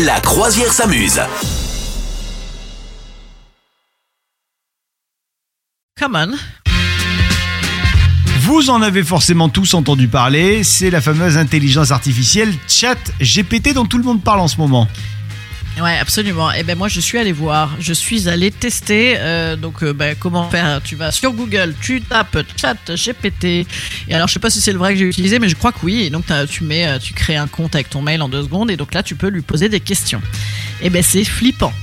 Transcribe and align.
La 0.00 0.20
croisière 0.20 0.72
s'amuse. 0.72 1.20
Come 6.00 6.16
on. 6.16 6.30
Vous 8.40 8.70
en 8.70 8.80
avez 8.80 9.02
forcément 9.02 9.50
tous 9.50 9.74
entendu 9.74 10.08
parler, 10.08 10.64
c'est 10.64 10.88
la 10.88 11.02
fameuse 11.02 11.36
intelligence 11.36 11.90
artificielle 11.90 12.54
Chat 12.66 12.96
GPT 13.20 13.74
dont 13.74 13.84
tout 13.84 13.98
le 13.98 14.04
monde 14.04 14.22
parle 14.22 14.40
en 14.40 14.48
ce 14.48 14.56
moment. 14.56 14.88
Ouais, 15.80 15.96
absolument. 15.98 16.52
Et 16.52 16.64
ben 16.64 16.76
moi, 16.76 16.88
je 16.88 17.00
suis 17.00 17.16
allé 17.18 17.32
voir, 17.32 17.74
je 17.80 17.94
suis 17.94 18.28
allé 18.28 18.50
tester. 18.50 19.14
euh, 19.18 19.56
donc, 19.56 19.82
euh, 19.82 19.94
ben, 19.94 20.14
comment 20.18 20.48
faire? 20.50 20.80
Tu 20.84 20.96
vas 20.96 21.10
sur 21.10 21.32
Google, 21.32 21.74
tu 21.80 22.02
tapes 22.02 22.38
Chat 22.60 22.76
GPT. 22.94 23.44
Et 23.44 23.66
alors, 24.14 24.28
je 24.28 24.34
sais 24.34 24.38
pas 24.38 24.50
si 24.50 24.60
c'est 24.60 24.72
le 24.72 24.78
vrai 24.78 24.92
que 24.92 24.98
j'ai 24.98 25.06
utilisé, 25.06 25.38
mais 25.38 25.48
je 25.48 25.56
crois 25.56 25.72
que 25.72 25.78
oui. 25.82 26.02
Et 26.02 26.10
donc, 26.10 26.24
tu 26.50 26.64
mets, 26.64 26.86
euh, 26.86 26.98
tu 26.98 27.14
crées 27.14 27.36
un 27.36 27.46
compte 27.46 27.74
avec 27.74 27.88
ton 27.88 28.02
mail 28.02 28.20
en 28.20 28.28
deux 28.28 28.42
secondes, 28.42 28.70
et 28.70 28.76
donc 28.76 28.92
là, 28.92 29.02
tu 29.02 29.14
peux 29.16 29.28
lui 29.28 29.40
poser 29.40 29.70
des 29.70 29.80
questions. 29.80 30.20
Et 30.82 30.90
ben, 30.90 31.02
c'est 31.02 31.24
flippant. 31.24 31.72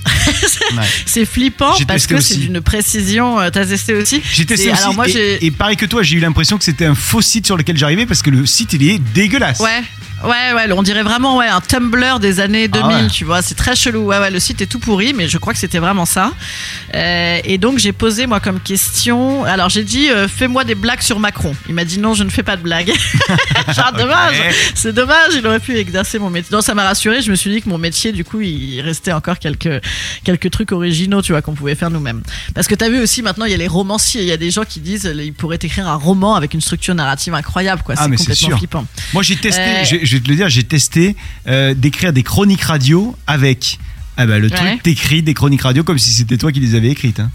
Ouais. 0.77 0.83
c'est 1.07 1.25
flippant 1.25 1.73
parce 1.87 2.05
que 2.05 2.19
c'est 2.21 2.35
d'une 2.35 2.61
précision. 2.61 3.39
euh, 3.39 3.49
T'as 3.49 3.65
testé 3.65 3.95
aussi 3.95 4.21
J'ai 4.31 4.45
testé 4.45 4.67
Et 4.67 4.71
aussi, 4.71 4.81
Alors 4.81 4.93
moi, 4.93 5.05
et, 5.07 5.49
pareil 5.49 5.75
que 5.77 5.87
toi, 5.87 6.03
j'ai 6.03 6.17
eu 6.17 6.19
l'impression 6.19 6.59
que 6.59 6.63
c'était 6.63 6.85
un 6.85 6.93
faux 6.93 7.21
site 7.21 7.47
sur 7.47 7.57
lequel 7.57 7.75
j'arrivais 7.77 8.05
parce 8.05 8.21
que 8.21 8.29
le 8.29 8.45
site 8.45 8.73
il 8.73 8.87
est 8.87 8.99
dégueulasse. 8.99 9.59
Ouais. 9.59 9.81
Ouais, 10.21 10.53
ouais, 10.53 10.69
on 10.73 10.83
dirait 10.83 11.01
vraiment 11.03 11.37
ouais, 11.37 11.47
un 11.47 11.61
Tumblr 11.61 12.19
des 12.19 12.41
années 12.41 12.67
2000, 12.67 12.91
Ah 12.93 13.01
ouais. 13.03 13.07
tu 13.07 13.23
vois, 13.23 13.41
c'est 13.41 13.55
très 13.55 13.73
chelou. 13.73 14.01
Ouais, 14.07 14.19
ouais, 14.19 14.29
le 14.29 14.39
site 14.41 14.61
est 14.61 14.65
tout 14.65 14.77
pourri, 14.79 15.13
mais 15.13 15.29
je 15.29 15.37
crois 15.37 15.53
que 15.53 15.59
c'était 15.59 15.79
vraiment 15.79 16.05
ça. 16.05 16.33
Euh, 16.93 17.39
et 17.45 17.57
donc 17.57 17.77
j'ai 17.79 17.93
posé 17.93 18.27
moi 18.27 18.41
comme 18.41 18.59
question, 18.59 19.45
alors 19.45 19.69
j'ai 19.69 19.85
dit 19.85 20.09
euh, 20.09 20.27
fais-moi 20.27 20.65
des 20.65 20.75
blagues 20.75 20.99
sur 21.01 21.19
Macron. 21.21 21.55
Il 21.69 21.73
m'a 21.73 21.85
dit 21.85 21.99
non, 21.99 22.15
je 22.15 22.25
ne 22.25 22.29
fais 22.29 22.43
pas 22.43 22.57
de 22.57 22.61
blagues. 22.61 22.91
Genre 23.73 23.93
dommage, 23.97 24.35
c'est 24.75 24.91
dommage, 24.93 25.35
il 25.37 25.47
aurait 25.47 25.61
pu 25.61 25.77
exercer 25.77 26.19
mon 26.19 26.29
métier. 26.29 26.49
Non, 26.51 26.59
ça 26.61 26.73
m'a 26.75 26.83
rassuré, 26.83 27.21
je 27.21 27.31
me 27.31 27.35
suis 27.37 27.49
dit 27.51 27.61
que 27.61 27.69
mon 27.69 27.77
métier 27.77 28.11
du 28.11 28.25
coup, 28.25 28.41
il 28.41 28.81
restait 28.89 29.13
encore 29.13 29.39
quelques 29.39 29.81
quelques 30.23 30.49
trucs 30.51 30.71
originaux, 30.71 31.21
tu 31.21 31.31
vois, 31.31 31.41
qu'on 31.41 31.53
pouvait 31.53 31.75
faire 31.75 31.89
nous-mêmes. 31.89 32.21
Parce 32.53 32.67
que 32.67 32.75
t'as 32.75 32.89
vu 32.89 32.99
aussi 32.99 33.21
maintenant, 33.21 33.45
il 33.45 33.51
y 33.51 33.53
a 33.53 33.57
les 33.57 33.67
romanciers, 33.67 34.21
il 34.21 34.27
y 34.27 34.31
a 34.31 34.37
des 34.37 34.51
gens 34.51 34.63
qui 34.63 34.79
disent 34.79 35.09
ils 35.29 35.33
pourraient 35.33 35.59
écrire 35.61 35.87
un 35.87 35.95
roman 35.95 36.35
avec 36.35 36.53
une 36.53 36.61
structure 36.61 36.93
narrative 36.95 37.33
incroyable 37.33 37.81
quoi, 37.83 37.95
Ah, 37.97 38.03
c'est 38.05 38.11
c'est 38.11 38.17
complètement 38.17 38.47
sûr. 38.49 38.57
flippant. 38.57 38.85
Moi 39.13 39.23
j'ai 39.23 39.35
testé, 39.37 39.61
Euh, 39.61 39.83
je, 39.85 39.95
je 40.05 40.15
vais 40.17 40.21
te 40.23 40.29
le 40.29 40.35
dire, 40.35 40.49
j'ai 40.49 40.63
testé 40.63 41.15
euh, 41.47 41.73
d'écrire 41.73 42.11
des 42.13 42.23
chroniques 42.23 42.63
radio 42.63 43.15
avec. 43.27 43.79
Ah 44.17 44.25
bah 44.25 44.37
le 44.39 44.49
Ouais. 44.49 44.55
truc, 44.55 44.83
t'écris 44.83 45.23
des 45.23 45.33
chroniques 45.33 45.61
radio 45.61 45.83
comme 45.83 45.97
si 45.99 46.11
c'était 46.11 46.37
toi 46.37 46.51
qui 46.51 46.59
les 46.59 46.75
avais 46.75 46.89
écrites. 46.89 47.19
hein. 47.21 47.31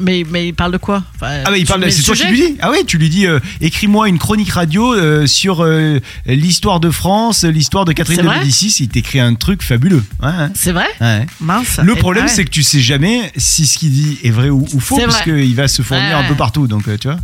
Mais, 0.00 0.24
mais 0.28 0.48
il 0.48 0.54
parle 0.54 0.72
de 0.72 0.78
quoi 0.78 1.02
Enfin, 1.14 1.42
Ah 1.44 1.50
bah 1.50 1.56
il 1.58 1.66
parle, 1.66 1.90
c'est 1.92 2.02
toi 2.02 2.14
qui 2.14 2.26
lui 2.26 2.36
dis. 2.36 2.56
Ah 2.60 2.70
ouais, 2.70 2.84
tu 2.84 2.98
lui 2.98 3.08
dis, 3.08 3.26
euh, 3.26 3.38
écris-moi 3.60 4.08
une 4.08 4.18
chronique 4.18 4.50
radio 4.50 4.94
euh, 4.94 5.26
sur 5.26 5.62
euh, 5.62 6.00
l'histoire 6.26 6.80
de 6.80 6.90
France, 6.90 7.44
l'histoire 7.44 7.84
de 7.84 7.92
Catherine 7.92 8.22
de 8.22 8.28
Médicis. 8.28 8.74
Il 8.80 8.88
t'écrit 8.88 9.20
un 9.20 9.34
truc 9.34 9.62
fabuleux. 9.62 10.02
Ouais, 10.22 10.28
ouais. 10.28 10.48
C'est 10.54 10.72
vrai 10.72 10.86
Ouais. 11.00 11.26
Mince. 11.40 11.80
Le 11.82 11.94
problème, 11.94 12.28
c'est 12.28 12.44
que 12.44 12.50
tu 12.50 12.62
sais 12.62 12.80
jamais 12.80 13.30
si 13.36 13.66
ce 13.66 13.78
qu'il 13.78 13.90
dit 13.92 14.18
est 14.24 14.30
vrai 14.30 14.50
ou, 14.50 14.66
ou 14.72 14.80
faux, 14.80 14.98
parce 14.98 15.22
qu'il 15.22 15.54
va 15.54 15.68
se 15.68 15.82
fournir 15.82 16.16
un 16.18 16.24
peu 16.24 16.34
partout. 16.34 16.66
Donc, 16.66 16.84
tu 16.98 17.08
vois. 17.08 17.18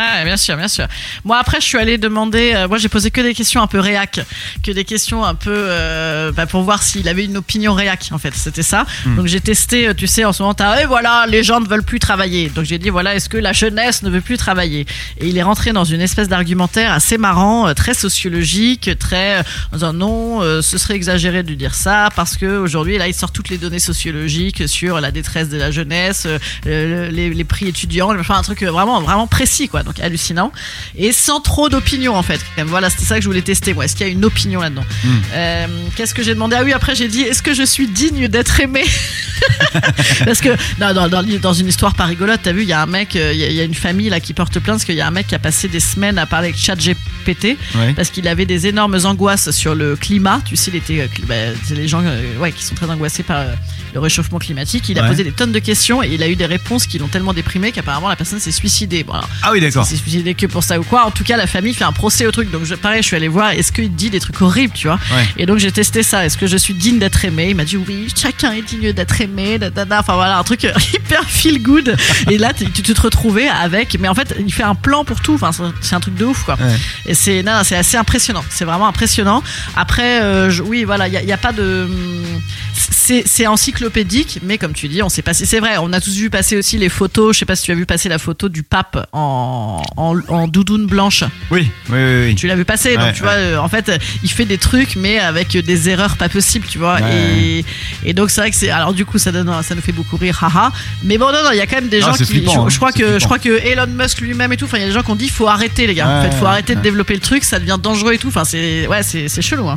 Ah, 0.00 0.22
bien 0.24 0.36
sûr, 0.36 0.56
bien 0.56 0.68
sûr. 0.68 0.86
Moi, 1.24 1.38
après, 1.40 1.60
je 1.60 1.66
suis 1.66 1.76
allée 1.76 1.98
demander. 1.98 2.52
euh, 2.54 2.68
moi, 2.68 2.78
j'ai 2.78 2.88
posé 2.88 3.10
que 3.10 3.20
des 3.20 3.34
questions 3.34 3.60
un 3.60 3.66
peu 3.66 3.80
réac, 3.80 4.20
que 4.62 4.70
des 4.70 4.84
questions 4.84 5.24
un 5.24 5.34
peu 5.34 5.50
euh, 5.52 6.30
bah, 6.30 6.46
pour 6.46 6.62
voir 6.62 6.84
s'il 6.84 7.08
avait 7.08 7.24
une 7.24 7.36
opinion 7.36 7.74
réac. 7.74 8.08
En 8.12 8.18
fait, 8.18 8.32
c'était 8.36 8.62
ça. 8.62 8.86
Hmm. 9.04 9.16
Donc, 9.16 9.26
j'ai 9.26 9.40
testé. 9.40 9.88
euh, 9.88 9.94
Tu 9.94 10.06
sais, 10.06 10.24
en 10.24 10.32
ce 10.32 10.40
moment, 10.40 10.54
t'as. 10.54 10.82
Et 10.82 10.86
voilà, 10.86 11.26
les 11.28 11.42
gens 11.42 11.58
ne 11.60 11.66
veulent 11.66 11.82
plus 11.82 11.98
travailler. 11.98 12.48
Donc, 12.48 12.64
j'ai 12.64 12.78
dit 12.78 12.90
voilà, 12.90 13.16
est-ce 13.16 13.28
que 13.28 13.38
la 13.38 13.52
jeunesse 13.52 14.02
ne 14.04 14.10
veut 14.10 14.20
plus 14.20 14.36
travailler? 14.36 14.86
Et 15.18 15.26
il 15.26 15.36
est 15.36 15.42
rentré 15.42 15.72
dans 15.72 15.84
une 15.84 16.00
espèce 16.00 16.28
d'argumentaire 16.28 16.92
assez 16.92 17.18
marrant, 17.18 17.66
euh, 17.66 17.74
très 17.74 17.94
sociologique, 17.94 18.90
très 19.00 19.38
euh, 19.40 19.42
en 19.72 19.76
disant 19.78 19.92
non, 19.92 20.42
euh, 20.42 20.62
ce 20.62 20.78
serait 20.78 20.94
exagéré 20.94 21.42
de 21.42 21.54
dire 21.54 21.74
ça 21.74 22.10
parce 22.14 22.36
que 22.36 22.46
aujourd'hui, 22.58 22.98
là, 22.98 23.08
il 23.08 23.14
sort 23.14 23.32
toutes 23.32 23.48
les 23.48 23.58
données 23.58 23.80
sociologiques 23.80 24.68
sur 24.68 25.00
la 25.00 25.10
détresse 25.10 25.48
de 25.48 25.56
la 25.58 25.72
jeunesse, 25.72 26.22
euh, 26.26 26.38
le- 26.64 27.08
les, 27.08 27.30
les 27.30 27.44
prix 27.44 27.66
étudiants, 27.66 28.16
enfin 28.16 28.36
un 28.36 28.42
truc 28.42 28.62
vraiment 28.62 29.00
vraiment 29.00 29.26
précis 29.26 29.68
quoi, 29.68 29.82
donc 29.88 29.98
hallucinant 30.00 30.52
et 30.96 31.12
sans 31.12 31.40
trop 31.40 31.68
d'opinion 31.68 32.14
en 32.14 32.22
fait. 32.22 32.40
Voilà, 32.66 32.90
c'était 32.90 33.04
ça 33.04 33.16
que 33.16 33.22
je 33.22 33.26
voulais 33.28 33.42
tester 33.42 33.72
moi. 33.74 33.84
Est-ce 33.86 33.96
qu'il 33.96 34.06
y 34.06 34.10
a 34.10 34.12
une 34.12 34.24
opinion 34.24 34.60
là-dedans 34.60 34.84
Mm. 35.04 35.08
Euh, 35.34 35.66
Qu'est-ce 35.96 36.14
que 36.14 36.22
j'ai 36.22 36.34
demandé? 36.34 36.56
Ah 36.58 36.62
oui, 36.64 36.72
après 36.72 36.94
j'ai 36.94 37.08
dit 37.08 37.22
est-ce 37.22 37.42
que 37.42 37.54
je 37.54 37.62
suis 37.62 37.86
digne 37.88 38.28
d'être 38.28 38.60
aimé 38.60 38.84
Parce 40.24 40.40
que 40.40 40.50
dans, 40.78 40.92
dans, 40.94 41.08
dans, 41.08 41.22
dans 41.40 41.52
une 41.52 41.68
histoire 41.68 41.94
pas 41.94 42.04
rigolote, 42.04 42.40
t'as 42.42 42.52
vu, 42.52 42.62
il 42.62 42.68
y 42.68 42.72
a 42.72 42.82
un 42.82 42.86
mec, 42.86 43.16
euh, 43.16 43.32
il 43.32 43.38
y, 43.40 43.44
a- 43.44 43.48
il 43.48 43.54
y 43.54 43.60
a 43.60 43.64
une 43.64 43.74
famille 43.74 44.08
là 44.08 44.20
qui 44.20 44.34
porte 44.34 44.58
plainte 44.58 44.76
parce 44.76 44.84
qu'il 44.84 44.94
y 44.96 45.00
a 45.00 45.06
un 45.06 45.10
mec 45.10 45.26
qui 45.26 45.34
a 45.34 45.38
passé 45.38 45.68
des 45.68 45.80
semaines 45.80 46.18
à 46.18 46.26
parler 46.26 46.48
avec 46.48 46.58
ChatGPT 46.58 46.98
Ouais. 47.74 47.92
parce 47.94 48.10
qu'il 48.10 48.26
avait 48.28 48.46
des 48.46 48.66
énormes 48.66 48.96
angoisses 49.04 49.50
sur 49.50 49.74
le 49.74 49.96
climat. 49.96 50.40
Tu 50.44 50.56
sais, 50.56 50.70
il 50.72 50.76
était, 50.76 51.00
euh, 51.00 51.06
bah, 51.26 51.34
les 51.70 51.88
gens 51.88 52.02
euh, 52.04 52.36
ouais, 52.38 52.52
qui 52.52 52.64
sont 52.64 52.74
très 52.74 52.88
angoissés 52.90 53.22
par 53.22 53.38
euh, 53.38 53.54
le 53.94 54.00
réchauffement 54.00 54.38
climatique. 54.38 54.88
Il 54.88 54.98
a 54.98 55.02
Ouais. 55.02 55.08
posé 55.08 55.24
des 55.24 55.32
tonnes 55.32 55.52
de 55.52 55.58
questions 55.58 56.02
et 56.02 56.08
il 56.08 56.22
a 56.22 56.28
eu 56.28 56.36
des 56.36 56.46
réponses 56.46 56.86
qui 56.86 56.98
l'ont 56.98 57.08
tellement 57.08 57.32
déprimé 57.32 57.72
qu'apparemment 57.72 58.08
la 58.08 58.16
personne 58.16 58.40
s'est 58.40 58.50
suicidée. 58.52 59.04
Bon, 59.04 59.12
alors, 59.14 59.28
Ah 59.42 59.50
oui, 59.52 59.60
d'accord. 59.60 59.84
s'est 59.86 59.96
suicidée 59.96 60.34
que 60.34 60.46
pour 60.46 60.62
ça 60.62 60.78
ou 60.78 60.82
quoi. 60.84 61.04
En 61.06 61.10
tout 61.10 61.24
cas, 61.24 61.36
la 61.36 61.46
famille 61.46 61.74
fait 61.74 61.84
un 61.84 61.92
procès 61.92 62.26
au 62.26 62.30
truc. 62.32 62.50
Donc, 62.50 62.64
je, 62.64 62.74
pareil, 62.74 63.02
je 63.02 63.06
suis 63.06 63.16
allé 63.16 63.28
voir. 63.28 63.50
Est-ce 63.50 63.72
qu'il 63.72 63.94
dit 63.94 64.10
des 64.10 64.20
trucs 64.20 64.40
horribles, 64.42 64.72
tu 64.74 64.86
vois? 64.88 64.98
Et 65.36 65.46
donc, 65.46 65.58
j'ai 65.58 65.70
testé 65.72 66.02
ça. 66.02 66.24
Est-ce 66.26 66.36
que 66.36 66.46
je 66.46 66.56
suis 66.56 66.74
digne 66.74 66.98
d'être 66.98 67.24
aimé 67.24 67.48
Il 67.50 67.56
m'a 67.56 67.64
dit 67.64 67.76
oui. 67.76 68.08
Chacun 68.16 68.52
est 68.52 68.62
digne 68.62 68.92
d'être 68.92 69.20
aimé. 69.20 69.58
da, 69.58 69.70
da, 69.70 69.84
da. 69.84 70.00
Enfin 70.00 70.14
voilà, 70.14 70.38
un 70.38 70.44
truc 70.44 70.62
hyper 70.94 71.24
feel 71.24 71.62
good. 71.62 71.96
Et 72.30 72.38
là, 72.38 72.52
tu 72.54 72.66
te 72.82 73.00
retrouvais 73.00 73.48
avec. 73.48 73.98
Mais 74.00 74.08
en 74.08 74.14
fait, 74.14 74.34
il 74.38 74.52
fait 74.52 74.62
un 74.62 74.74
plan 74.74 75.04
pour 75.04 75.20
tout. 75.20 75.34
Enfin, 75.34 75.50
c'est- 75.80 75.94
un 75.94 76.00
truc 76.00 76.14
de 76.16 76.24
ouf, 76.26 76.42
quoi. 76.44 76.56
Et 77.06 77.14
c'est 77.18 77.42
non, 77.42 77.52
non, 77.52 77.60
c'est 77.64 77.76
assez 77.76 77.96
impressionnant. 77.96 78.44
C'est 78.50 78.64
vraiment 78.64 78.86
impressionnant. 78.88 79.42
Après, 79.76 80.22
euh, 80.22 80.50
je- 80.50 80.62
oui, 80.62 80.84
voilà, 80.84 81.08
il 81.08 81.14
y 81.14 81.16
a, 81.16 81.22
il 81.22 81.36
pas 81.38 81.52
de. 81.52 81.86
C'est 83.24 83.46
encyclopédique, 83.46 84.38
mais 84.42 84.58
comme 84.58 84.72
tu 84.74 84.86
dis, 84.86 85.02
on 85.02 85.08
sait 85.08 85.22
pas 85.22 85.32
si 85.32 85.46
c'est 85.46 85.60
vrai. 85.60 85.76
On 85.80 85.92
a 85.94 86.00
tous 86.00 86.14
vu 86.14 86.28
passer 86.28 86.56
aussi 86.58 86.76
les 86.76 86.90
photos. 86.90 87.34
Je 87.34 87.38
sais 87.40 87.44
pas 87.46 87.56
si 87.56 87.62
tu 87.64 87.72
as 87.72 87.74
vu 87.74 87.86
passer 87.86 88.08
la 88.10 88.18
photo 88.18 88.50
du 88.50 88.62
pape 88.62 89.08
en, 89.12 89.82
en, 89.96 90.14
en 90.28 90.46
doudoune 90.46 90.86
blanche. 90.86 91.24
Oui, 91.50 91.70
oui, 91.88 91.96
oui. 91.98 92.24
oui. 92.26 92.34
Tu 92.34 92.46
l'as 92.46 92.54
vu 92.54 92.66
passer, 92.66 92.96
Ouais, 92.96 93.04
donc 93.06 93.14
tu 93.14 93.22
vois, 93.22 93.32
euh, 93.32 93.56
en 93.58 93.68
fait, 93.68 93.90
il 94.22 94.30
fait 94.30 94.44
des 94.44 94.58
trucs, 94.58 94.96
mais 94.96 95.18
avec 95.18 95.56
des 95.56 95.88
erreurs 95.88 96.16
pas 96.18 96.28
possibles, 96.28 96.66
tu 96.68 96.76
vois. 96.78 96.96
Ouais, 97.00 97.16
et, 97.16 97.64
et 98.04 98.12
donc 98.12 98.30
c'est 98.30 98.42
vrai 98.42 98.50
que 98.50 98.56
c'est, 98.56 98.68
alors 98.70 98.92
du 98.92 99.06
coup, 99.06 99.16
ça 99.18 99.32
donne, 99.32 99.50
ça 99.62 99.74
nous 99.74 99.80
fait 99.80 99.92
beaucoup 99.92 100.16
rire, 100.18 100.38
haha. 100.44 100.70
Mais 101.02 101.16
bon, 101.16 101.26
non, 101.32 101.42
non, 101.44 101.50
il 101.52 101.56
y 101.56 101.60
a 101.62 101.66
quand 101.66 101.76
même 101.80 101.88
des 101.88 102.00
Non, 102.00 102.08
gens 102.08 102.12
qui, 102.14 102.26
flippant, 102.26 102.52
je, 102.52 102.58
hein, 102.60 102.66
je 102.68 102.76
crois 102.76 102.92
que, 102.92 103.18
je 103.18 103.24
crois 103.24 103.38
que 103.38 103.48
Elon 103.66 103.86
Musk 103.86 104.20
lui-même 104.20 104.52
et 104.52 104.56
tout, 104.58 104.66
enfin, 104.66 104.76
il 104.78 104.82
y 104.82 104.84
a 104.84 104.88
des 104.88 104.92
gens 104.94 105.02
qui 105.02 105.10
ont 105.10 105.16
dit, 105.16 105.28
faut 105.30 105.48
arrêter, 105.48 105.86
les 105.86 105.94
gars. 105.94 106.08
en 106.08 106.22
fait, 106.30 106.36
faut 106.36 106.46
arrêter 106.46 106.74
de 106.74 106.80
ouais. 106.80 106.84
Développer 106.98 107.14
le 107.14 107.20
truc, 107.20 107.44
ça 107.44 107.60
devient 107.60 107.78
dangereux 107.80 108.14
et 108.14 108.18
tout. 108.18 108.26
Enfin, 108.28 108.42
c'est, 108.44 108.88
ouais, 108.88 109.02
c'est, 109.04 109.28
chelou, 109.40 109.68
hein. 109.68 109.76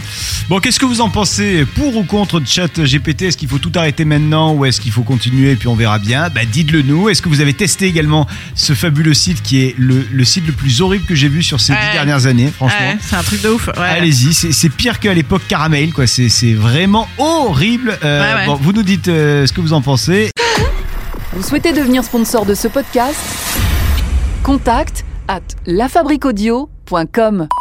Bon, 0.49 0.59
qu'est-ce 0.59 0.79
que 0.79 0.85
vous 0.85 1.01
en 1.01 1.09
pensez 1.09 1.65
Pour 1.75 1.95
ou 1.95 2.03
contre 2.03 2.39
de 2.39 2.47
chat 2.47 2.79
GPT 2.79 3.23
Est-ce 3.23 3.37
qu'il 3.37 3.47
faut 3.47 3.59
tout 3.59 3.71
arrêter 3.75 4.05
maintenant 4.05 4.53
ou 4.53 4.65
est-ce 4.65 4.81
qu'il 4.81 4.91
faut 4.91 5.03
continuer 5.03 5.51
et 5.51 5.55
puis 5.55 5.67
on 5.67 5.75
verra 5.75 5.99
bien? 5.99 6.29
Bah 6.33 6.41
dites-le 6.51 6.81
nous. 6.81 7.09
Est-ce 7.09 7.21
que 7.21 7.29
vous 7.29 7.39
avez 7.41 7.53
testé 7.53 7.85
également 7.85 8.25
ce 8.55 8.73
fabuleux 8.73 9.13
site 9.13 9.43
qui 9.43 9.61
est 9.61 9.75
le, 9.77 10.03
le 10.11 10.23
site 10.25 10.47
le 10.47 10.53
plus 10.53 10.81
horrible 10.81 11.05
que 11.05 11.13
j'ai 11.13 11.27
vu 11.29 11.43
sur 11.43 11.61
ces 11.61 11.73
Ouais. 11.73 11.79
dix 11.89 11.93
dernières 11.93 12.25
années, 12.25 12.49
franchement? 12.55 12.79
Ouais, 12.79 12.97
c'est 13.07 13.15
un 13.15 13.21
truc 13.23 13.41
de 13.43 13.49
ouf. 13.49 13.67
Ouais. 13.67 13.73
Allez-y, 13.77 14.33
c'est 14.33 14.69
pire 14.69 14.99
qu'à 14.99 15.13
l'époque 15.13 15.43
Caramel, 15.47 15.93
quoi. 15.93 16.07
C'est 16.07 16.29
c'est 16.29 16.53
vraiment 16.53 17.07
horrible. 17.19 17.97
Euh, 18.03 18.21
Ouais, 18.21 18.39
ouais. 18.41 18.45
Bon, 18.47 18.55
vous 18.55 18.73
nous 18.73 18.83
dites 18.83 19.07
euh, 19.09 19.45
ce 19.45 19.53
que 19.53 19.61
vous 19.61 19.73
en 19.73 19.81
pensez. 19.81 20.31
Vous 21.33 21.43
souhaitez 21.43 21.71
devenir 21.71 22.03
sponsor 22.03 22.45
de 22.47 22.55
ce 22.55 22.67
podcast? 22.67 23.15
Contact 24.43 25.05
à 25.27 25.39
lafabriquaudio.com 25.67 26.81
francemusique.com. 26.91 27.60